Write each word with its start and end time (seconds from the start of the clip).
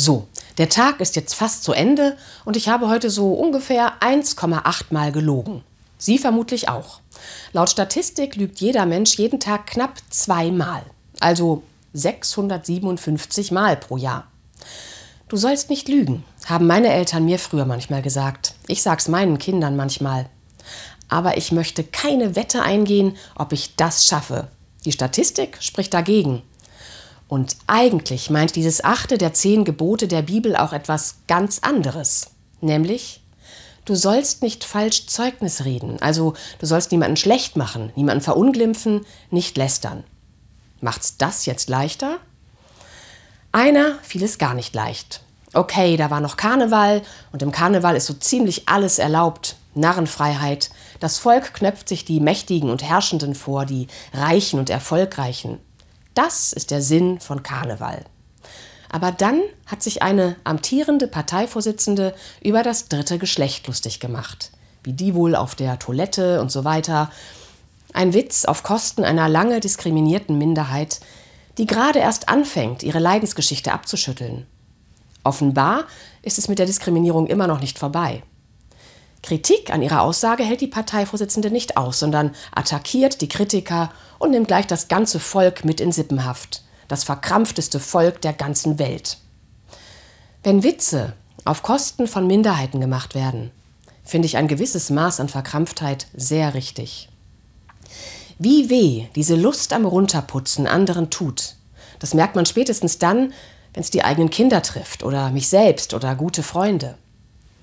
So, 0.00 0.28
der 0.58 0.68
Tag 0.68 1.00
ist 1.00 1.16
jetzt 1.16 1.34
fast 1.34 1.64
zu 1.64 1.72
Ende 1.72 2.16
und 2.44 2.56
ich 2.56 2.68
habe 2.68 2.88
heute 2.88 3.10
so 3.10 3.32
ungefähr 3.32 3.94
1,8 3.98 4.84
Mal 4.90 5.10
gelogen. 5.10 5.64
Sie 5.98 6.18
vermutlich 6.18 6.68
auch. 6.68 7.00
Laut 7.52 7.68
Statistik 7.68 8.36
lügt 8.36 8.60
jeder 8.60 8.86
Mensch 8.86 9.18
jeden 9.18 9.40
Tag 9.40 9.66
knapp 9.66 9.94
zweimal, 10.08 10.82
also 11.18 11.64
657 11.94 13.50
Mal 13.50 13.76
pro 13.76 13.96
Jahr. 13.96 14.28
Du 15.26 15.36
sollst 15.36 15.68
nicht 15.68 15.88
lügen, 15.88 16.22
haben 16.46 16.68
meine 16.68 16.92
Eltern 16.92 17.24
mir 17.24 17.40
früher 17.40 17.64
manchmal 17.64 18.00
gesagt. 18.00 18.54
Ich 18.68 18.84
sag's 18.84 19.08
meinen 19.08 19.38
Kindern 19.38 19.74
manchmal. 19.74 20.26
Aber 21.08 21.38
ich 21.38 21.50
möchte 21.50 21.82
keine 21.82 22.36
Wette 22.36 22.62
eingehen, 22.62 23.16
ob 23.34 23.52
ich 23.52 23.74
das 23.74 24.06
schaffe. 24.06 24.46
Die 24.84 24.92
Statistik 24.92 25.56
spricht 25.58 25.92
dagegen. 25.92 26.44
Und 27.28 27.56
eigentlich 27.66 28.30
meint 28.30 28.56
dieses 28.56 28.82
achte 28.82 29.18
der 29.18 29.34
zehn 29.34 29.64
Gebote 29.64 30.08
der 30.08 30.22
Bibel 30.22 30.56
auch 30.56 30.72
etwas 30.72 31.16
ganz 31.28 31.60
anderes, 31.60 32.30
nämlich 32.62 33.22
du 33.84 33.94
sollst 33.94 34.42
nicht 34.42 34.64
falsch 34.64 35.06
Zeugnis 35.06 35.64
reden, 35.64 36.00
also 36.00 36.34
du 36.58 36.66
sollst 36.66 36.90
niemanden 36.90 37.16
schlecht 37.16 37.56
machen, 37.56 37.92
niemanden 37.96 38.22
verunglimpfen, 38.22 39.04
nicht 39.30 39.56
lästern. 39.56 40.04
Macht's 40.80 41.16
das 41.18 41.44
jetzt 41.44 41.68
leichter? 41.68 42.16
Einer 43.52 43.98
fiel 44.02 44.22
es 44.22 44.38
gar 44.38 44.54
nicht 44.54 44.74
leicht. 44.74 45.22
Okay, 45.54 45.96
da 45.96 46.10
war 46.10 46.20
noch 46.20 46.36
Karneval 46.36 47.02
und 47.32 47.42
im 47.42 47.52
Karneval 47.52 47.96
ist 47.96 48.06
so 48.06 48.14
ziemlich 48.14 48.68
alles 48.68 48.98
erlaubt. 48.98 49.56
Narrenfreiheit. 49.74 50.70
Das 51.00 51.18
Volk 51.18 51.54
knöpft 51.54 51.88
sich 51.88 52.04
die 52.04 52.20
Mächtigen 52.20 52.70
und 52.70 52.82
Herrschenden 52.82 53.34
vor, 53.34 53.64
die 53.64 53.86
Reichen 54.12 54.58
und 54.58 54.70
Erfolgreichen. 54.70 55.58
Das 56.18 56.52
ist 56.52 56.72
der 56.72 56.82
Sinn 56.82 57.20
von 57.20 57.44
Karneval. 57.44 58.04
Aber 58.88 59.12
dann 59.12 59.40
hat 59.66 59.84
sich 59.84 60.02
eine 60.02 60.34
amtierende 60.42 61.06
Parteivorsitzende 61.06 62.12
über 62.42 62.64
das 62.64 62.88
dritte 62.88 63.18
Geschlecht 63.18 63.68
lustig 63.68 64.00
gemacht. 64.00 64.50
Wie 64.82 64.92
die 64.92 65.14
wohl 65.14 65.36
auf 65.36 65.54
der 65.54 65.78
Toilette 65.78 66.40
und 66.40 66.50
so 66.50 66.64
weiter. 66.64 67.12
Ein 67.92 68.14
Witz 68.14 68.46
auf 68.46 68.64
Kosten 68.64 69.04
einer 69.04 69.28
lange 69.28 69.60
diskriminierten 69.60 70.36
Minderheit, 70.36 70.98
die 71.56 71.66
gerade 71.66 72.00
erst 72.00 72.28
anfängt, 72.28 72.82
ihre 72.82 72.98
Leidensgeschichte 72.98 73.72
abzuschütteln. 73.72 74.44
Offenbar 75.22 75.84
ist 76.22 76.38
es 76.38 76.48
mit 76.48 76.58
der 76.58 76.66
Diskriminierung 76.66 77.28
immer 77.28 77.46
noch 77.46 77.60
nicht 77.60 77.78
vorbei. 77.78 78.24
Kritik 79.22 79.70
an 79.70 79.82
ihrer 79.82 80.02
Aussage 80.02 80.44
hält 80.44 80.60
die 80.60 80.68
Parteivorsitzende 80.68 81.50
nicht 81.50 81.76
aus, 81.76 81.98
sondern 81.98 82.34
attackiert 82.54 83.20
die 83.20 83.28
Kritiker 83.28 83.90
und 84.18 84.30
nimmt 84.30 84.48
gleich 84.48 84.66
das 84.66 84.88
ganze 84.88 85.20
Volk 85.20 85.64
mit 85.64 85.80
in 85.80 85.92
Sippenhaft, 85.92 86.62
das 86.86 87.04
verkrampfteste 87.04 87.80
Volk 87.80 88.20
der 88.20 88.32
ganzen 88.32 88.78
Welt. 88.78 89.18
Wenn 90.42 90.62
Witze 90.62 91.14
auf 91.44 91.62
Kosten 91.62 92.06
von 92.06 92.26
Minderheiten 92.26 92.80
gemacht 92.80 93.14
werden, 93.14 93.50
finde 94.04 94.26
ich 94.26 94.36
ein 94.36 94.48
gewisses 94.48 94.88
Maß 94.88 95.20
an 95.20 95.28
Verkrampftheit 95.28 96.06
sehr 96.14 96.54
richtig. 96.54 97.08
Wie 98.38 98.70
weh 98.70 99.06
diese 99.16 99.34
Lust 99.34 99.72
am 99.72 99.84
Runterputzen 99.84 100.66
anderen 100.66 101.10
tut, 101.10 101.56
das 101.98 102.14
merkt 102.14 102.36
man 102.36 102.46
spätestens 102.46 102.98
dann, 102.98 103.32
wenn 103.74 103.82
es 103.82 103.90
die 103.90 104.04
eigenen 104.04 104.30
Kinder 104.30 104.62
trifft 104.62 105.02
oder 105.02 105.30
mich 105.30 105.48
selbst 105.48 105.92
oder 105.92 106.14
gute 106.14 106.42
Freunde. 106.42 106.96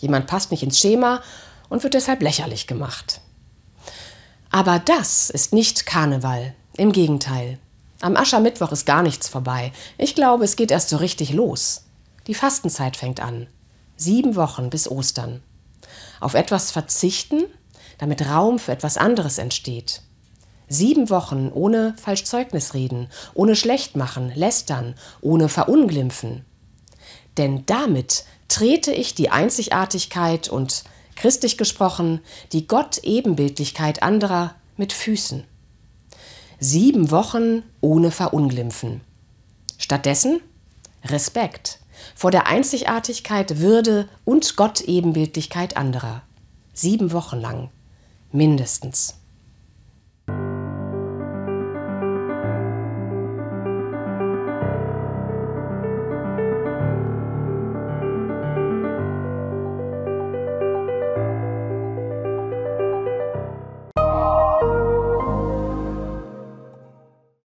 Jemand 0.00 0.26
passt 0.26 0.50
nicht 0.50 0.62
ins 0.62 0.78
Schema 0.78 1.22
und 1.68 1.82
wird 1.82 1.94
deshalb 1.94 2.22
lächerlich 2.22 2.66
gemacht. 2.66 3.20
Aber 4.50 4.78
das 4.78 5.30
ist 5.30 5.52
nicht 5.52 5.86
Karneval. 5.86 6.54
Im 6.76 6.92
Gegenteil. 6.92 7.58
Am 8.00 8.16
Aschermittwoch 8.16 8.72
ist 8.72 8.84
gar 8.84 9.02
nichts 9.02 9.28
vorbei. 9.28 9.72
Ich 9.96 10.14
glaube, 10.14 10.44
es 10.44 10.56
geht 10.56 10.70
erst 10.70 10.90
so 10.90 10.98
richtig 10.98 11.32
los. 11.32 11.84
Die 12.26 12.34
Fastenzeit 12.34 12.96
fängt 12.96 13.20
an. 13.20 13.46
Sieben 13.96 14.36
Wochen 14.36 14.68
bis 14.68 14.90
Ostern. 14.90 15.42
Auf 16.20 16.34
etwas 16.34 16.70
verzichten, 16.70 17.44
damit 17.98 18.26
Raum 18.26 18.58
für 18.58 18.72
etwas 18.72 18.98
anderes 18.98 19.38
entsteht. 19.38 20.02
Sieben 20.68 21.08
Wochen 21.10 21.50
ohne 21.52 21.94
Falschzeugnis 21.96 22.74
reden, 22.74 23.08
ohne 23.34 23.56
Schlechtmachen, 23.56 24.32
lästern, 24.34 24.96
ohne 25.20 25.48
Verunglimpfen. 25.48 26.44
Denn 27.38 27.64
damit 27.66 28.24
trete 28.56 28.90
ich 28.90 29.14
die 29.14 29.28
Einzigartigkeit 29.28 30.48
und, 30.48 30.84
christlich 31.14 31.58
gesprochen, 31.58 32.22
die 32.52 32.66
Gott-Ebenbildlichkeit 32.66 34.02
anderer 34.02 34.54
mit 34.78 34.94
Füßen. 34.94 35.44
Sieben 36.58 37.10
Wochen 37.10 37.64
ohne 37.82 38.10
Verunglimpfen. 38.10 39.02
Stattdessen 39.76 40.40
Respekt 41.04 41.80
vor 42.14 42.30
der 42.30 42.46
Einzigartigkeit, 42.46 43.58
Würde 43.58 44.08
und 44.24 44.56
Gott-Ebenbildlichkeit 44.56 45.76
anderer. 45.76 46.22
Sieben 46.72 47.12
Wochen 47.12 47.38
lang. 47.38 47.68
Mindestens. 48.32 49.18